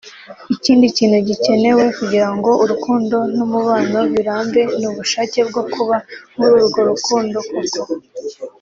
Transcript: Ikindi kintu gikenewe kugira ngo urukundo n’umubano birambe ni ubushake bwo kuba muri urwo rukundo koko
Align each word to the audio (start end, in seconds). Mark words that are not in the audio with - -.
Ikindi 0.55 0.85
kintu 0.97 1.17
gikenewe 1.27 1.83
kugira 1.97 2.27
ngo 2.35 2.51
urukundo 2.63 3.17
n’umubano 3.35 3.99
birambe 4.13 4.61
ni 4.77 4.85
ubushake 4.91 5.39
bwo 5.49 5.63
kuba 5.73 5.95
muri 6.37 6.51
urwo 6.59 6.79
rukundo 6.91 7.37
koko 7.49 7.79